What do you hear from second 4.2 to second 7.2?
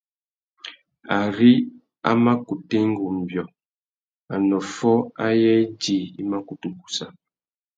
anôffô ayê idjï i mà kutu gussa.